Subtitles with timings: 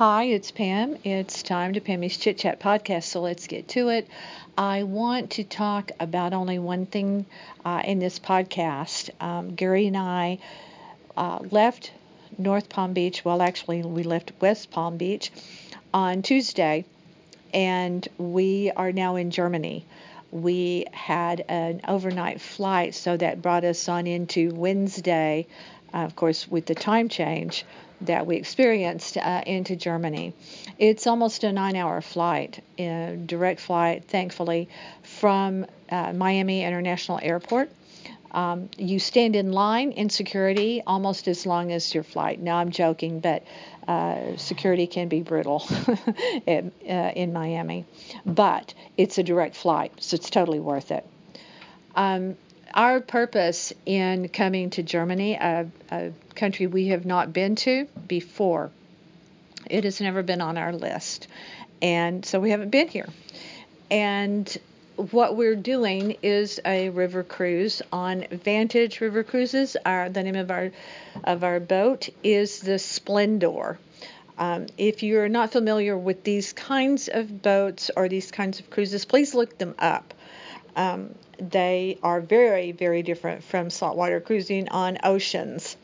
[0.00, 0.96] Hi, it's Pam.
[1.04, 4.08] It's time to Pammy's Chit Chat podcast, so let's get to it.
[4.56, 7.26] I want to talk about only one thing
[7.66, 9.10] uh, in this podcast.
[9.22, 10.38] Um, Gary and I
[11.18, 11.92] uh, left
[12.38, 15.30] North Palm Beach, well, actually, we left West Palm Beach
[15.92, 16.86] on Tuesday,
[17.52, 19.84] and we are now in Germany.
[20.32, 25.46] We had an overnight flight, so that brought us on into Wednesday,
[25.92, 27.64] of course, with the time change
[28.02, 30.32] that we experienced uh, into Germany.
[30.78, 34.68] It's almost a nine hour flight, a direct flight, thankfully,
[35.02, 37.70] from uh, Miami International Airport.
[38.32, 42.40] Um, you stand in line in security almost as long as your flight.
[42.40, 43.42] Now, I'm joking, but
[43.88, 45.66] uh, security can be brutal
[46.46, 47.86] in, uh, in Miami.
[48.24, 51.04] But it's a direct flight, so it's totally worth it.
[51.96, 52.36] Um,
[52.74, 58.70] our purpose in coming to Germany, a, a country we have not been to before,
[59.68, 61.28] it has never been on our list.
[61.82, 63.08] And so we haven't been here.
[63.90, 64.56] And
[64.96, 69.76] what we're doing is a river cruise on Vantage River Cruises.
[69.84, 70.72] Our, the name of our
[71.24, 73.78] of our boat is the Splendor.
[74.38, 79.04] Um, if you're not familiar with these kinds of boats or these kinds of cruises,
[79.04, 80.14] please look them up.
[80.76, 85.76] Um, they are very, very different from saltwater cruising on oceans.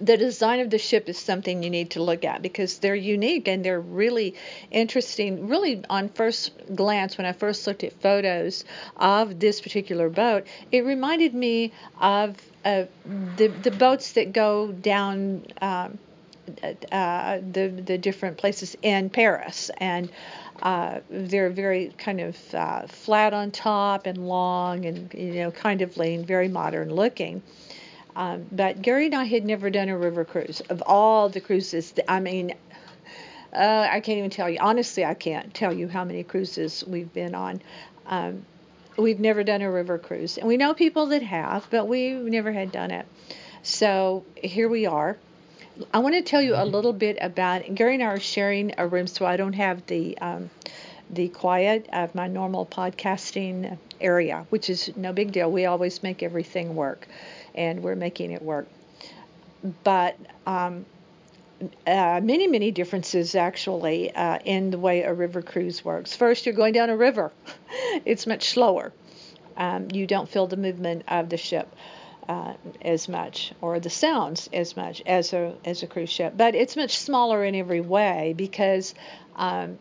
[0.00, 3.48] The design of the ship is something you need to look at because they're unique
[3.48, 4.34] and they're really
[4.70, 5.48] interesting.
[5.48, 8.64] Really, on first glance, when I first looked at photos
[8.96, 12.84] of this particular boat, it reminded me of uh,
[13.36, 15.46] the the boats that go down.
[15.60, 15.98] Um,
[16.92, 20.10] uh, the the different places in Paris, and
[20.62, 25.82] uh, they're very kind of uh, flat on top and long and you know kind
[25.82, 27.42] of lean, very modern looking.
[28.16, 30.60] Um, but Gary and I had never done a river cruise.
[30.68, 32.52] Of all the cruises, I mean,
[33.52, 34.58] uh, I can't even tell you.
[34.60, 37.62] Honestly, I can't tell you how many cruises we've been on.
[38.06, 38.44] Um,
[38.96, 42.52] we've never done a river cruise, and we know people that have, but we never
[42.52, 43.06] had done it.
[43.62, 45.16] So here we are.
[45.92, 48.86] I want to tell you a little bit about Gary and I are sharing a
[48.86, 50.50] room, so I don't have the um,
[51.08, 55.50] the quiet of my normal podcasting area, which is no big deal.
[55.50, 57.08] We always make everything work,
[57.54, 58.68] and we're making it work.
[59.84, 60.86] But um,
[61.86, 66.16] uh, many, many differences actually uh, in the way a river cruise works.
[66.16, 67.32] First, you're going down a river,
[68.04, 68.92] it's much slower.
[69.56, 71.68] Um, you don't feel the movement of the ship
[72.30, 76.54] uh, as much or the sounds as much as a as a cruise ship, but
[76.54, 78.94] it's much smaller in every way because
[79.34, 79.76] um,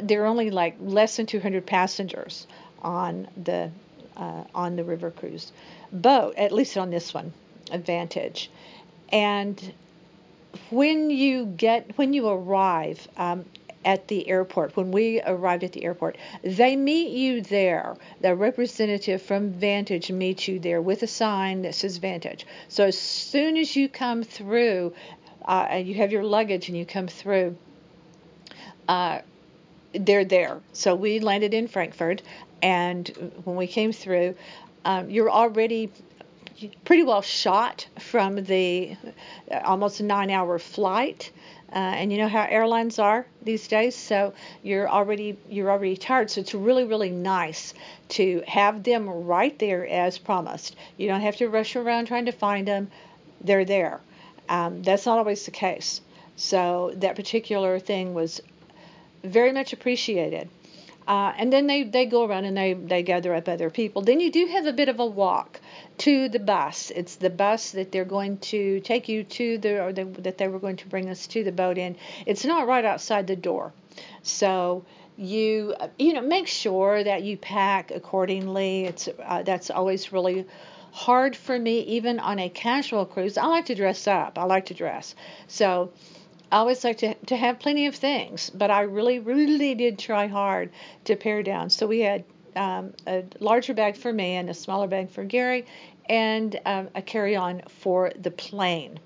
[0.00, 2.46] there are only like less than 200 passengers
[2.80, 3.72] on the
[4.16, 5.50] uh, on the river cruise
[5.90, 7.32] boat, at least on this one,
[7.72, 8.52] Advantage,
[9.08, 9.74] and
[10.70, 13.44] when you get when you arrive um,
[13.84, 17.96] at the airport, when we arrived at the airport, they meet you there.
[18.20, 22.46] The representative from Vantage meets you there with a sign that says Vantage.
[22.68, 24.92] So as soon as you come through,
[25.46, 27.56] uh, and you have your luggage and you come through,
[28.88, 29.20] uh,
[29.94, 30.60] they're there.
[30.72, 32.22] So we landed in Frankfurt,
[32.62, 33.08] and
[33.44, 34.36] when we came through,
[34.84, 35.90] um, you're already
[36.84, 38.96] pretty well shot from the
[39.64, 41.32] almost nine hour flight
[41.72, 43.94] uh, and you know how airlines are these days?
[43.94, 44.32] So
[44.62, 46.30] you're already you're already tired.
[46.30, 47.74] So it's really really nice
[48.10, 50.76] to have them right there as promised.
[50.96, 52.90] You don't have to rush around trying to find them.
[53.40, 54.00] They're there.
[54.48, 56.00] Um, that's not always the case.
[56.36, 58.40] So that particular thing was
[59.22, 60.48] very much appreciated
[61.06, 64.02] uh, and then they, they go around and they, they gather up other people.
[64.02, 65.60] Then you do have a bit of a walk
[65.98, 66.92] to the bus.
[66.94, 70.48] It's the bus that they're going to take you to the, or the, that they
[70.48, 71.96] were going to bring us to the boat in.
[72.26, 73.72] It's not right outside the door.
[74.22, 74.84] So
[75.16, 78.84] you, you know, make sure that you pack accordingly.
[78.84, 80.46] It's, uh, that's always really
[80.92, 83.36] hard for me, even on a casual cruise.
[83.36, 84.38] I like to dress up.
[84.38, 85.14] I like to dress.
[85.46, 85.92] So,
[86.50, 90.26] I always like to, to have plenty of things, but I really, really did try
[90.26, 90.70] hard
[91.04, 91.70] to pare down.
[91.70, 92.24] So we had
[92.56, 95.66] um, a larger bag for me and a smaller bag for Gary,
[96.08, 98.98] and um, a carry on for the plane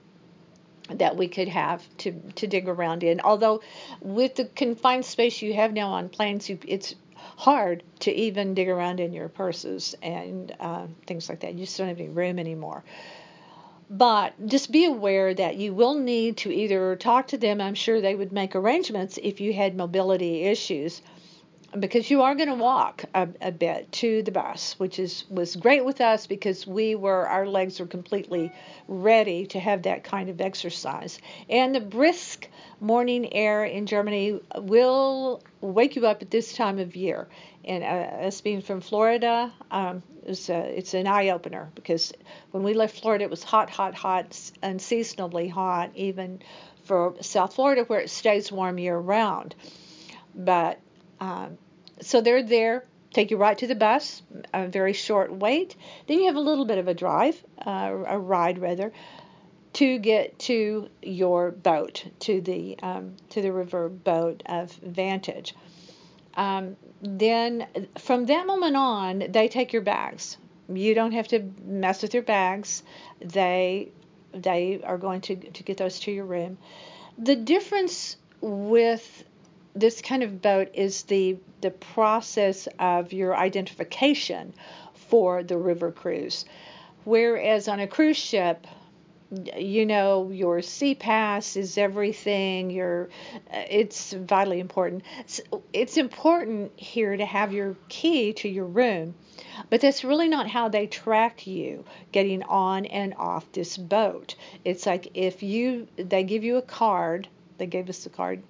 [0.89, 3.21] that we could have to, to dig around in.
[3.21, 3.61] Although,
[4.01, 8.69] with the confined space you have now on planes, you, it's hard to even dig
[8.69, 11.55] around in your purses and uh, things like that.
[11.55, 12.85] You just don't have any room anymore.
[13.91, 17.61] But just be aware that you will need to either talk to them.
[17.61, 21.03] I'm sure they would make arrangements if you had mobility issues
[21.79, 25.56] because you are going to walk a, a, bit to the bus, which is was
[25.56, 28.53] great with us because we were our legs were completely
[28.87, 31.19] ready to have that kind of exercise.
[31.49, 32.49] And the brisk
[32.81, 37.29] morning air in Germany will wake you up at this time of year.
[37.65, 42.12] And uh, us being from Florida, um, it's, a, it's an eye opener because
[42.50, 46.41] when we left Florida, it was hot, hot, hot, unseasonably hot, even
[46.85, 49.55] for South Florida where it stays warm year round.
[50.35, 50.79] But
[51.20, 51.56] um,
[52.05, 54.23] so they're there, take you right to the bus,
[54.53, 55.75] a very short wait.
[56.06, 58.93] Then you have a little bit of a drive, uh, a ride rather,
[59.75, 65.55] to get to your boat, to the um, to the river boat of Vantage.
[66.35, 67.67] Um, then
[67.99, 70.37] from that moment on, they take your bags.
[70.69, 72.83] You don't have to mess with your bags.
[73.21, 73.93] They
[74.33, 76.59] they are going to to get those to your room.
[77.19, 79.25] The difference with
[79.75, 84.55] this kind of boat is the the process of your identification
[85.09, 86.44] for the river cruise.
[87.05, 88.67] Whereas on a cruise ship,
[89.56, 93.09] you know your sea pass is everything your
[93.53, 95.41] uh, it's vitally important it's,
[95.73, 99.15] it's important here to have your key to your room
[99.70, 104.87] but that's really not how they track you getting on and off this boat it's
[104.87, 107.27] like if you they give you a card
[107.59, 108.43] they gave us a card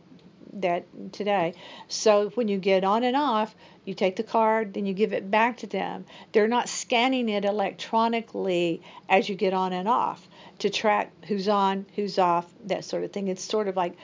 [0.60, 1.54] that today
[1.88, 3.54] so when you get on and off
[3.84, 7.44] you take the card then you give it back to them they're not scanning it
[7.44, 10.26] electronically as you get on and off
[10.58, 13.28] to track who's on, who's off, that sort of thing.
[13.28, 13.96] It's sort of like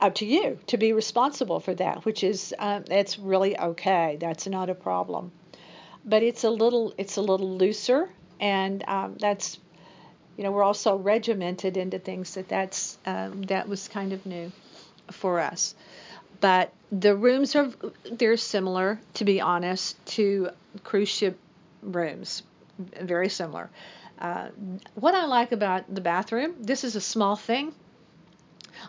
[0.00, 4.16] up to you to be responsible for that, which is um, it's really okay.
[4.20, 5.32] That's not a problem.
[6.04, 8.08] But it's a little it's a little looser,
[8.40, 9.58] and um, that's
[10.36, 14.52] you know we're also regimented into things that that's um, that was kind of new
[15.10, 15.74] for us.
[16.40, 17.70] But the rooms are
[18.10, 20.50] they're similar, to be honest, to
[20.84, 21.38] cruise ship
[21.82, 22.42] rooms,
[22.78, 23.70] very similar.
[24.18, 24.48] Uh,
[24.94, 27.72] what I like about the bathroom, this is a small thing.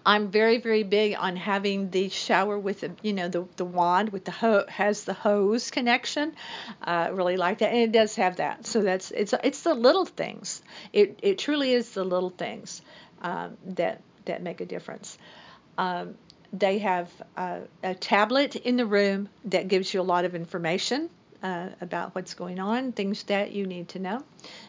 [0.06, 4.10] I'm very, very big on having the shower with the, you know, the, the wand
[4.10, 6.36] with the ho- has the hose connection.
[6.82, 8.66] Uh, really like that, and it does have that.
[8.66, 10.62] So that's it's it's the little things.
[10.94, 12.82] It it truly is the little things
[13.22, 15.18] um, that that make a difference.
[15.80, 16.16] Um,
[16.52, 21.10] they have uh, a tablet in the room that gives you a lot of information
[21.42, 24.22] uh, about what's going on, things that you need to know,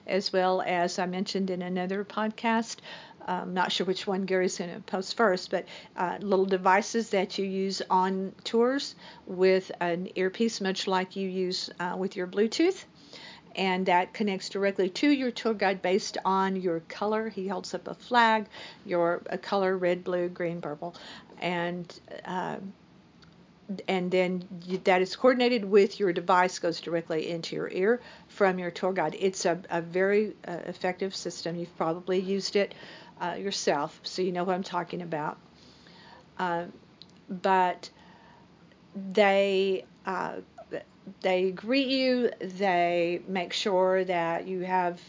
[0.06, 2.76] as well as I mentioned in another podcast.
[3.26, 5.66] I'm um, not sure which one Gary's going to post first, but
[5.96, 8.94] uh, little devices that you use on tours
[9.26, 12.84] with an earpiece, much like you use uh, with your Bluetooth
[13.56, 17.28] and that connects directly to your tour guide based on your color.
[17.28, 18.46] He holds up a flag,
[18.84, 20.94] your a color red, blue, green, purple,
[21.40, 21.92] and
[22.24, 22.56] uh,
[23.86, 28.58] and then you, that is coordinated with your device goes directly into your ear from
[28.58, 29.16] your tour guide.
[29.18, 31.56] It's a, a very uh, effective system.
[31.56, 32.74] You've probably used it
[33.20, 35.38] uh, yourself, so you know what I'm talking about.
[36.38, 36.64] Uh,
[37.28, 37.90] but
[39.12, 40.36] they uh,
[41.20, 42.30] they greet you.
[42.40, 45.00] They make sure that you have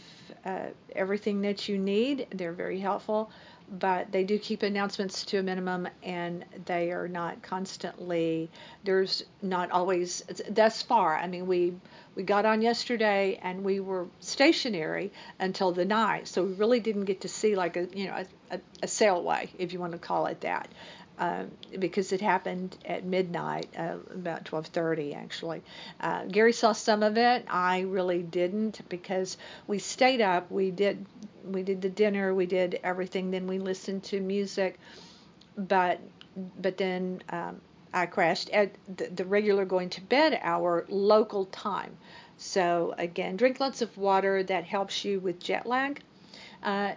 [0.44, 2.26] uh, everything that you need.
[2.30, 3.30] They're very helpful
[3.72, 8.50] but they do keep announcements to a minimum and they are not constantly
[8.84, 11.72] there's not always thus far i mean we
[12.14, 15.10] we got on yesterday and we were stationary
[15.40, 18.54] until the night so we really didn't get to see like a you know a,
[18.54, 20.68] a, a sailway if you want to call it that
[21.18, 25.62] um, because it happened at midnight, uh, about 12:30 actually.
[26.00, 27.44] Uh, Gary saw some of it.
[27.48, 29.36] I really didn't because
[29.66, 30.50] we stayed up.
[30.50, 31.04] We did
[31.44, 32.34] we did the dinner.
[32.34, 33.30] We did everything.
[33.30, 34.78] Then we listened to music,
[35.56, 36.00] but
[36.60, 37.60] but then um,
[37.92, 41.96] I crashed at the, the regular going to bed hour local time.
[42.38, 44.42] So again, drink lots of water.
[44.42, 46.02] That helps you with jet lag.
[46.62, 46.94] Uh,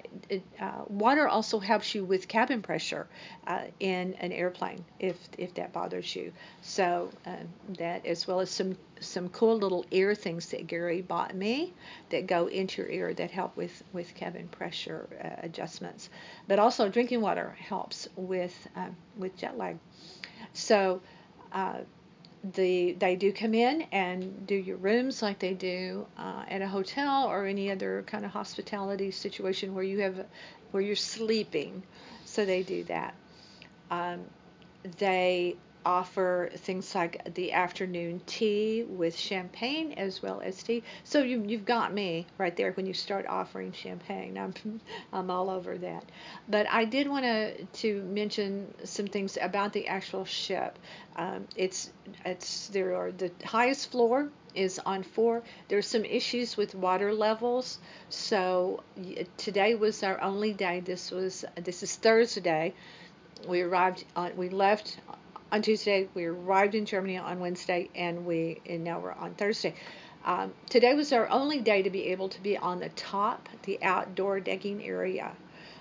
[0.59, 3.07] uh, water also helps you with cabin pressure
[3.47, 6.31] uh, in an airplane if if that bothers you.
[6.61, 11.35] So um, that as well as some some cool little ear things that Gary bought
[11.35, 11.73] me
[12.09, 16.09] that go into your ear that help with with cabin pressure uh, adjustments.
[16.47, 19.79] But also drinking water helps with um, with jet lag.
[20.53, 21.01] So
[21.51, 21.79] uh,
[22.53, 26.67] the they do come in and do your rooms like they do uh, at a
[26.67, 30.25] hotel or any other kind of hospitality situation where you have
[30.71, 31.83] where you're sleeping.
[32.25, 33.15] So they do that.
[33.89, 34.21] Um,
[34.97, 40.83] they offer things like the afternoon tea with champagne as well as tea.
[41.03, 44.37] So you, you've got me right there when you start offering champagne.
[44.37, 44.53] I'm,
[45.13, 46.03] I'm all over that.
[46.49, 50.77] But I did want to to mention some things about the actual ship.
[51.15, 51.91] Um, it's
[52.25, 55.43] it's there are the highest floor is on four.
[55.67, 57.79] There's some issues with water levels.
[58.09, 58.83] So
[59.37, 60.79] today was our only day.
[60.79, 62.73] This was this is Thursday
[63.47, 64.97] we arrived on, we left
[65.55, 66.09] on Tuesday.
[66.13, 69.73] We arrived in Germany on Wednesday, and we and now we're on Thursday.
[70.25, 73.81] Um, today was our only day to be able to be on the top, the
[73.81, 75.31] outdoor decking area.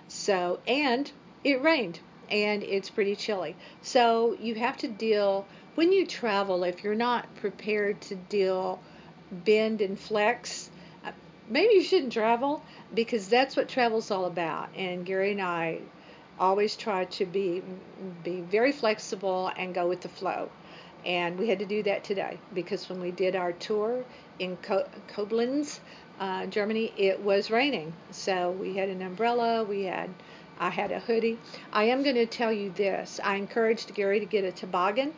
[0.07, 1.11] So and
[1.43, 1.99] it rained
[2.31, 3.57] and it's pretty chilly.
[3.83, 6.63] So you have to deal when you travel.
[6.63, 8.81] If you're not prepared to deal
[9.33, 10.71] bend and flex,
[11.05, 11.11] uh,
[11.49, 12.63] maybe you shouldn't travel
[12.95, 14.69] because that's what travel's all about.
[14.77, 15.81] And Gary and I
[16.39, 17.63] always try to be
[18.23, 20.49] be very flexible and go with the flow.
[21.05, 24.05] And we had to do that today because when we did our tour
[24.39, 25.81] in Co- Koblenz,
[26.19, 27.93] uh, Germany, it was raining.
[28.11, 30.11] So we had an umbrella, we had
[30.59, 31.39] I had a hoodie.
[31.73, 33.21] I am going to tell you this.
[33.23, 35.13] I encouraged Gary to get a toboggan.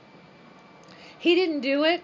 [1.18, 2.02] He didn't do it,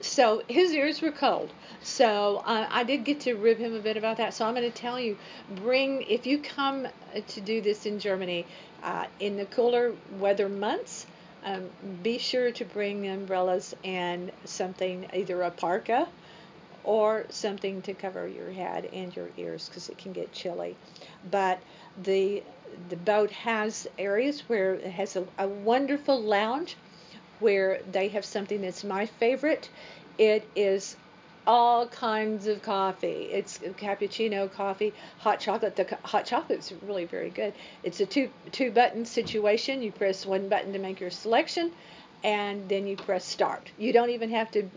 [0.00, 1.52] so his ears were cold.
[1.82, 4.34] So uh, I did get to rib him a bit about that.
[4.34, 5.16] So I'm going to tell you,
[5.56, 6.88] bring if you come
[7.26, 8.46] to do this in Germany
[8.82, 11.06] uh, in the cooler weather months,
[11.44, 11.70] um,
[12.02, 16.06] be sure to bring umbrellas and something, either a parka
[16.84, 20.76] or something to cover your head and your ears because it can get chilly.
[21.30, 21.60] But
[22.02, 22.42] the
[22.88, 26.76] the boat has areas where it has a, a wonderful lounge
[27.40, 29.68] where they have something that's my favorite.
[30.18, 30.96] It is
[31.46, 33.28] all kinds of coffee.
[33.32, 35.76] It's cappuccino coffee, hot chocolate.
[35.76, 37.54] The hot chocolate is really very good.
[37.82, 39.82] It's a two two button situation.
[39.82, 41.72] You press one button to make your selection,
[42.22, 43.70] and then you press start.
[43.78, 44.68] You don't even have to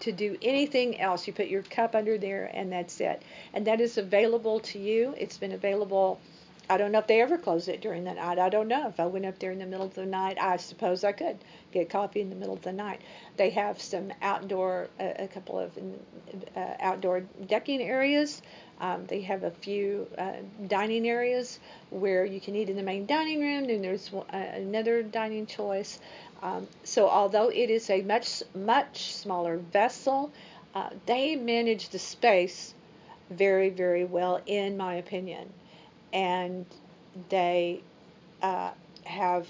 [0.00, 1.26] to do anything else.
[1.26, 3.22] You put your cup under there, and that's it.
[3.52, 5.14] And that is available to you.
[5.18, 6.20] It's been available
[6.68, 8.40] I don't know if they ever close it during the night.
[8.40, 8.88] I don't know.
[8.88, 11.38] If I went up there in the middle of the night, I suppose I could
[11.70, 13.00] get coffee in the middle of the night.
[13.36, 15.78] They have some outdoor, uh, a couple of
[16.56, 18.42] uh, outdoor decking areas.
[18.80, 20.32] Um, they have a few uh,
[20.66, 23.68] dining areas where you can eat in the main dining room.
[23.68, 26.00] Then there's uh, another dining choice.
[26.42, 30.32] Um, so although it is a much much smaller vessel,
[30.74, 32.74] uh, they manage the space
[33.30, 35.52] very very well, in my opinion
[36.12, 36.66] and
[37.28, 37.80] they
[38.42, 38.70] uh,
[39.04, 39.46] have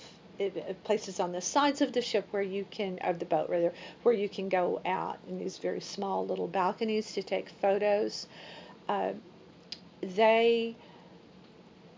[0.84, 3.72] places on the sides of the ship where you can of the boat rather
[4.02, 8.26] where you can go out in these very small little balconies to take photos.
[8.88, 9.12] Uh,
[10.02, 10.76] they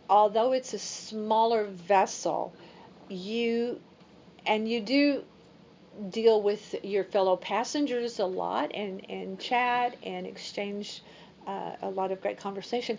[0.09, 2.53] although it's a smaller vessel
[3.09, 3.81] you
[4.47, 5.25] and you do
[6.11, 11.03] deal with your fellow passengers a lot and, and chat and exchange
[11.49, 12.99] uh, a lot of great conversation.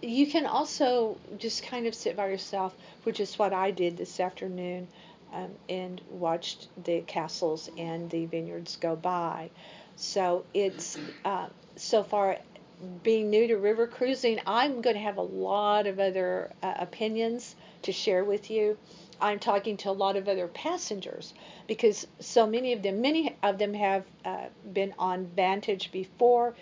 [0.00, 4.20] You can also just kind of sit by yourself, which is what I did this
[4.20, 4.86] afternoon,
[5.32, 9.50] um, and watched the castles and the vineyards go by.
[9.96, 12.38] So it's uh, so far
[13.02, 17.56] being new to river cruising, I'm going to have a lot of other uh, opinions
[17.82, 18.78] to share with you.
[19.20, 21.34] I'm talking to a lot of other passengers
[21.66, 26.54] because so many of them, many of them have uh, been on Vantage before.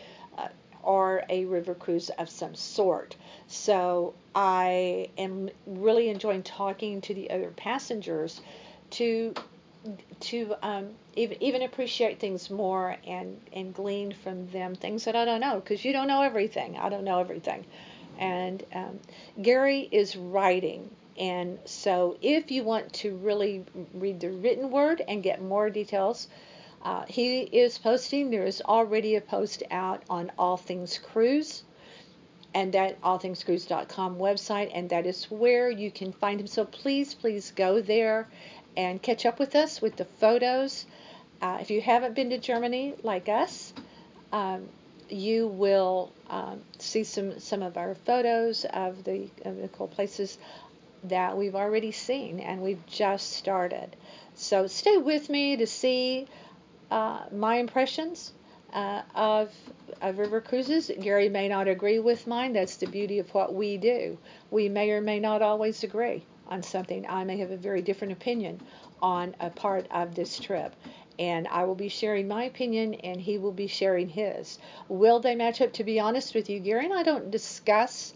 [0.86, 3.16] Or a river cruise of some sort.
[3.48, 8.40] So I am really enjoying talking to the other passengers
[8.90, 9.34] to
[10.20, 15.24] to um, even, even appreciate things more and and glean from them things that I
[15.24, 16.76] don't know because you don't know everything.
[16.76, 17.64] I don't know everything.
[18.18, 18.98] And um,
[19.42, 20.90] Gary is writing.
[21.18, 23.64] And so, if you want to really
[23.94, 26.28] read the written word and get more details,
[26.82, 28.30] uh, he is posting.
[28.30, 31.62] There is already a post out on All Things Cruise
[32.56, 36.46] and that allthingscruise.com website, and that is where you can find him.
[36.46, 38.28] So please, please go there
[38.78, 40.86] and catch up with us with the photos.
[41.42, 43.74] Uh, if you haven't been to Germany like us,
[44.32, 44.66] um,
[45.10, 50.38] you will um, see some some of our photos of the, of the cool places
[51.04, 53.94] that we've already seen, and we've just started.
[54.34, 56.26] So stay with me to see
[56.90, 58.32] uh, my impressions
[58.72, 59.52] uh, of,
[60.00, 60.90] of river cruises.
[61.00, 62.52] Gary may not agree with mine.
[62.52, 64.18] That's the beauty of what we do.
[64.50, 67.06] We may or may not always agree on something.
[67.08, 68.60] I may have a very different opinion
[69.02, 70.74] on a part of this trip.
[71.18, 74.58] And I will be sharing my opinion, and he will be sharing his.
[74.88, 75.72] Will they match up?
[75.74, 78.12] To be honest with you, Gary and I don't discuss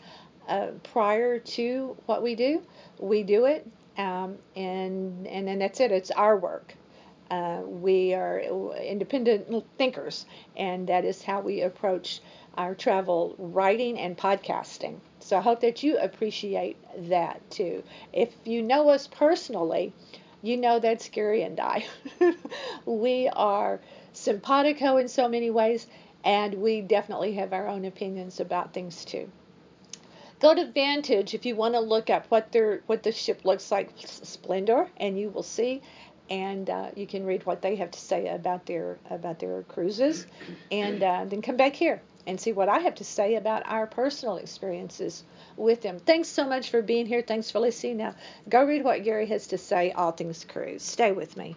[0.49, 2.63] uh, prior to what we do.
[2.99, 5.93] We do it, um, and and then that's it.
[5.93, 6.75] It's our work.
[7.31, 8.41] Uh, we are
[8.83, 12.21] independent thinkers, and that is how we approach
[12.57, 14.99] our travel writing and podcasting.
[15.21, 16.77] So I hope that you appreciate
[17.09, 17.83] that too.
[18.13, 19.93] If you know us personally,
[20.43, 21.87] you know that Gary and I.
[22.85, 23.81] we are
[24.13, 25.87] simpatico in so many ways,
[26.25, 29.31] and we definitely have our own opinions about things too.
[30.41, 33.71] go to Vantage if you want to look at what their what the ship looks
[33.71, 35.81] like, Splendor, and you will see.
[36.31, 40.27] And uh, you can read what they have to say about their about their cruises,
[40.71, 43.87] and uh, then come back here and see what I have to say about our
[43.87, 45.25] personal experiences
[45.57, 45.99] with them.
[45.99, 47.23] Thanks so much for being here.
[47.23, 47.97] Thanks for listening.
[47.97, 48.15] Now,
[48.49, 50.83] go read what Gary has to say, All Things Cruise.
[50.83, 51.57] Stay with me.